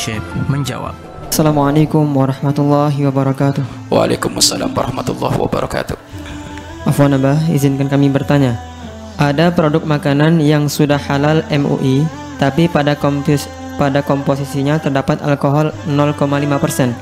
Syekh 0.00 0.24
menjawab. 0.48 0.96
Assalamualaikum 1.28 2.08
warahmatullahi 2.16 3.04
wabarakatuh. 3.04 3.92
Waalaikumsalam 3.92 4.72
warahmatullahi 4.72 5.36
wabarakatuh. 5.36 5.92
Afwan 6.88 7.20
Abah, 7.20 7.36
izinkan 7.52 7.84
kami 7.84 8.08
bertanya. 8.08 8.56
Ada 9.20 9.52
produk 9.52 9.84
makanan 9.84 10.40
yang 10.40 10.72
sudah 10.72 10.96
halal 10.96 11.44
MUI, 11.52 12.08
tapi 12.40 12.64
pada 12.72 12.96
kompos 12.96 13.44
pada 13.76 14.00
komposisinya 14.00 14.80
terdapat 14.80 15.20
alkohol 15.20 15.68
0,5%. 15.84 16.96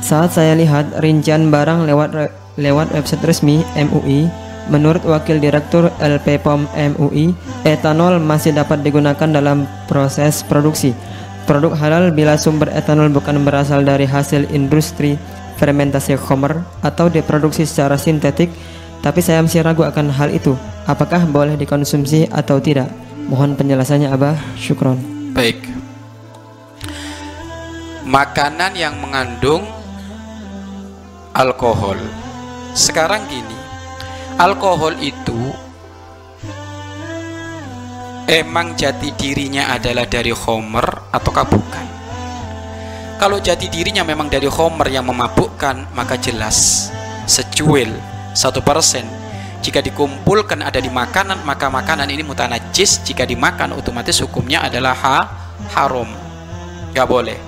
Saat 0.00 0.32
saya 0.32 0.56
lihat 0.56 0.96
rincian 1.04 1.52
barang 1.52 1.84
lewat 1.84 2.32
lewat 2.56 2.96
website 2.96 3.28
resmi 3.28 3.60
MUI, 3.76 4.32
menurut 4.72 5.04
Wakil 5.04 5.36
Direktur 5.36 5.92
LP 6.00 6.40
POM 6.40 6.64
MUI, 6.96 7.36
etanol 7.68 8.16
masih 8.24 8.56
dapat 8.56 8.80
digunakan 8.80 9.28
dalam 9.28 9.68
proses 9.84 10.40
produksi. 10.48 10.96
Produk 11.46 11.78
halal 11.78 12.10
bila 12.10 12.34
sumber 12.34 12.74
etanol 12.74 13.06
bukan 13.14 13.38
berasal 13.46 13.86
dari 13.86 14.02
hasil 14.02 14.50
industri 14.50 15.14
fermentasi 15.62 16.18
khomer 16.18 16.66
atau 16.82 17.06
diproduksi 17.06 17.62
secara 17.62 17.94
sintetik, 17.94 18.50
tapi 18.98 19.22
saya 19.22 19.46
masih 19.46 19.62
ragu 19.62 19.86
akan 19.86 20.10
hal 20.10 20.34
itu. 20.34 20.58
Apakah 20.90 21.22
boleh 21.22 21.54
dikonsumsi 21.54 22.26
atau 22.34 22.58
tidak? 22.58 22.90
Mohon 23.30 23.54
penjelasannya 23.54 24.10
Abah. 24.10 24.34
Syukron. 24.58 24.98
Baik. 25.38 25.62
Makanan 28.02 28.74
yang 28.74 28.98
mengandung 28.98 29.66
alkohol. 31.30 31.98
Sekarang 32.74 33.22
gini, 33.30 33.58
alkohol 34.38 34.98
itu 34.98 35.54
emang 38.26 38.74
jati 38.74 39.14
dirinya 39.14 39.70
adalah 39.70 40.04
dari 40.04 40.34
Homer 40.34 41.14
ataukah 41.14 41.46
bukan? 41.46 41.86
Kalau 43.16 43.40
jati 43.40 43.70
dirinya 43.72 44.04
memang 44.04 44.28
dari 44.28 44.50
Homer 44.50 44.92
yang 44.92 45.08
memabukkan, 45.08 45.94
maka 45.96 46.20
jelas 46.20 46.90
secuil 47.24 47.88
satu 48.36 48.60
persen. 48.60 49.08
Jika 49.64 49.80
dikumpulkan 49.80 50.60
ada 50.60 50.76
di 50.78 50.92
makanan, 50.92 51.42
maka 51.48 51.72
makanan 51.72 52.06
ini 52.12 52.20
mutanajis. 52.22 53.00
Jika 53.02 53.24
dimakan, 53.24 53.72
otomatis 53.72 54.20
hukumnya 54.20 54.62
adalah 54.62 54.92
ha, 54.92 55.18
haram. 55.72 56.06
Gak 56.92 57.08
boleh. 57.08 57.40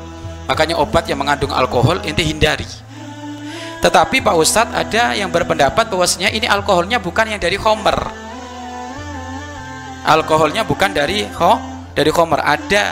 Makanya 0.48 0.80
obat 0.80 1.04
yang 1.04 1.20
mengandung 1.20 1.52
alkohol 1.52 2.00
inti 2.08 2.24
hindari. 2.24 2.66
Tetapi 3.84 4.24
Pak 4.24 4.34
Ustadz 4.34 4.74
ada 4.74 5.14
yang 5.14 5.30
berpendapat 5.30 5.86
bahwasanya 5.86 6.32
ini 6.32 6.48
alkoholnya 6.48 6.98
bukan 6.98 7.30
yang 7.30 7.38
dari 7.38 7.54
Homer 7.60 8.27
alkoholnya 10.08 10.64
bukan 10.64 10.96
dari 10.96 11.28
ho 11.28 11.52
dari 11.92 12.08
homer 12.08 12.40
ada 12.40 12.84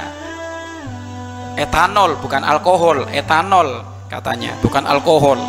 etanol 1.56 2.20
bukan 2.20 2.44
alkohol. 2.44 3.08
Etanol 3.08 3.80
katanya 4.12 4.52
bukan 4.60 4.84
alkohol. 4.84 5.40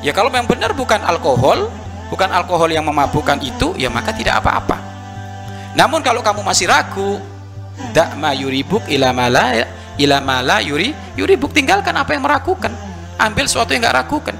Ya 0.00 0.16
kalau 0.16 0.32
memang 0.32 0.48
benar 0.48 0.72
bukan 0.72 1.04
alkohol 1.04 1.68
bukan 2.08 2.32
alkohol 2.32 2.72
yang 2.72 2.88
memabukkan 2.88 3.44
itu 3.44 3.76
ya 3.76 3.92
maka 3.92 4.16
tidak 4.16 4.40
apa-apa. 4.40 4.80
Namun 5.76 6.00
kalau 6.00 6.24
kamu 6.24 6.40
masih 6.40 6.72
ragu 6.72 7.20
dak 7.92 8.16
ma 8.16 8.32
yuribuk 8.32 8.88
ila 8.88 9.12
mala 9.12 9.52
ila 10.00 10.16
mala 10.24 10.64
yuri 10.64 10.96
yuribuk 11.20 11.52
tinggalkan 11.52 11.92
apa 11.92 12.16
yang 12.16 12.24
meragukan. 12.24 12.72
Ambil 13.20 13.44
sesuatu 13.44 13.76
yang 13.76 13.84
nggak 13.84 13.96
ragukan. 14.04 14.36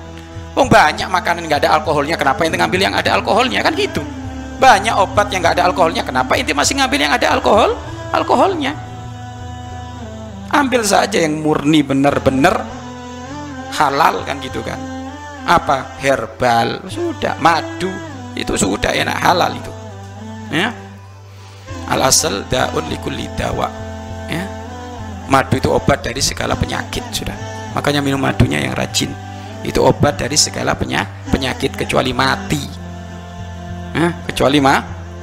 Oh 0.57 0.65
banyak 0.65 1.05
makanan 1.13 1.45
nggak 1.45 1.69
ada 1.69 1.77
alkoholnya 1.77 2.17
kenapa 2.17 2.49
yang 2.49 2.57
ngambil 2.57 2.81
yang 2.81 2.95
ada 2.97 3.13
alkoholnya? 3.21 3.61
Kan 3.61 3.77
gitu 3.77 4.01
banyak 4.57 4.95
obat 4.97 5.29
yang 5.31 5.45
nggak 5.45 5.61
ada 5.61 5.69
alkoholnya. 5.69 6.03
Kenapa 6.03 6.35
inti 6.37 6.57
masih 6.57 6.81
ngambil 6.81 6.99
yang 7.01 7.15
ada 7.15 7.27
alkohol? 7.33 7.77
Alkoholnya. 8.13 8.73
Ambil 10.53 10.83
saja 10.87 11.21
yang 11.21 11.45
murni 11.45 11.85
benar-benar 11.85 12.65
halal 13.77 14.25
kan 14.25 14.41
gitu 14.41 14.65
kan. 14.65 14.81
Apa? 15.45 16.01
Herbal. 16.01 16.89
Sudah 16.89 17.37
madu. 17.39 17.93
Itu 18.37 18.57
sudah 18.57 18.93
enak 18.93 19.19
halal 19.21 19.53
itu. 19.57 19.73
Ya. 20.53 20.73
Al 21.87 22.01
asal 22.03 22.45
daun 22.49 22.89
likulli 22.89 23.29
dawa. 23.37 23.69
Ya. 24.27 24.45
Madu 25.27 25.59
itu 25.59 25.69
obat 25.71 26.07
dari 26.07 26.23
segala 26.23 26.55
penyakit 26.55 27.03
sudah. 27.11 27.35
Makanya 27.75 28.01
minum 28.01 28.23
madunya 28.23 28.63
yang 28.63 28.73
rajin. 28.73 29.13
Itu 29.67 29.83
obat 29.83 30.23
dari 30.23 30.39
segala 30.39 30.79
penyakit 30.79 31.75
kecuali 31.75 32.15
mati 32.15 32.86
eh, 33.97 34.11
kecuali 34.29 34.61
ma 34.61 34.77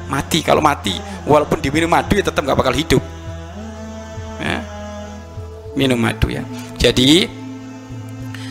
mati. 0.10 0.42
Kalau 0.42 0.60
mati 0.60 0.98
walaupun 1.30 1.62
diminum 1.62 1.94
madu 1.94 2.18
ya 2.18 2.26
tetap 2.26 2.42
nggak 2.42 2.58
bakal 2.58 2.74
hidup. 2.74 3.04
Eh, 4.42 4.62
minum 5.78 6.02
madu 6.02 6.34
ya. 6.34 6.42
Jadi 6.82 7.30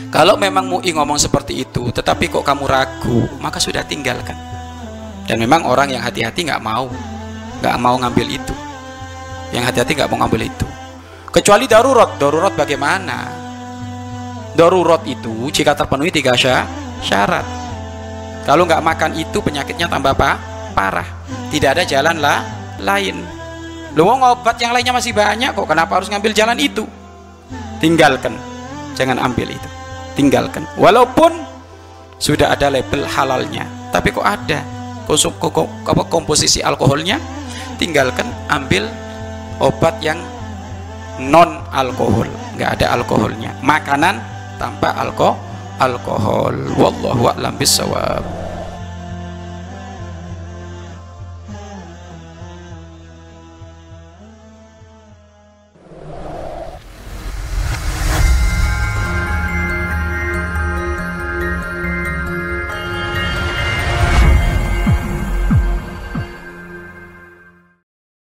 kalau 0.09 0.37
memang 0.37 0.69
MUI 0.69 0.93
ngomong 0.93 1.17
seperti 1.17 1.65
itu 1.65 1.89
tetapi 1.89 2.29
kok 2.29 2.45
kamu 2.45 2.63
ragu 2.65 3.19
maka 3.43 3.59
sudah 3.59 3.83
tinggalkan. 3.83 4.35
Dan 5.23 5.39
memang 5.39 5.63
orang 5.63 5.91
yang 5.91 6.03
hati-hati 6.03 6.47
nggak 6.47 6.63
mau 6.63 6.87
nggak 7.59 7.75
mau 7.79 7.95
ngambil 7.99 8.27
itu. 8.27 8.55
Yang 9.51 9.63
hati-hati 9.69 9.91
nggak 9.99 10.09
mau 10.09 10.19
ngambil 10.25 10.47
itu. 10.47 10.67
Kecuali 11.33 11.65
darurat. 11.65 12.17
Darurat 12.17 12.53
bagaimana? 12.53 13.29
Darurat 14.53 15.01
itu 15.09 15.49
jika 15.49 15.73
terpenuhi 15.73 16.13
tiga 16.13 16.37
syarat 16.37 17.62
kalau 18.43 18.67
nggak 18.67 18.83
makan 18.83 19.11
itu 19.15 19.39
penyakitnya 19.39 19.87
tambah 19.87 20.11
apa? 20.11 20.53
parah. 20.73 21.05
Tidak 21.53 21.69
ada 21.69 21.85
jalan 21.85 22.17
lah 22.17 22.41
lain. 22.81 23.21
Lu 23.93 24.09
mau 24.09 24.33
obat 24.33 24.57
yang 24.57 24.73
lainnya 24.73 24.91
masih 24.91 25.13
banyak 25.13 25.53
kok 25.53 25.69
kenapa 25.69 26.01
harus 26.01 26.09
ngambil 26.09 26.33
jalan 26.33 26.57
itu? 26.57 26.83
Tinggalkan. 27.77 28.33
Jangan 28.97 29.21
ambil 29.21 29.53
itu. 29.53 29.69
Tinggalkan. 30.17 30.65
Walaupun 30.81 31.45
sudah 32.17 32.51
ada 32.51 32.73
label 32.73 33.05
halalnya 33.05 33.69
tapi 33.93 34.09
kok 34.09 34.25
ada? 34.25 34.65
Konsum 35.05 35.37
komposisi 36.09 36.59
alkoholnya? 36.65 37.21
Tinggalkan 37.77 38.25
ambil 38.49 38.89
obat 39.61 40.01
yang 40.01 40.17
non 41.21 41.61
alkohol 41.69 42.25
nggak 42.57 42.81
ada 42.81 42.97
alkoholnya. 42.97 43.53
Makanan 43.61 44.17
tanpa 44.57 44.97
alkohol 44.97 45.52
alkohol. 45.79 46.55
Wallahu 46.77 47.31
a'lam 47.33 47.55
bisawab 47.57 48.42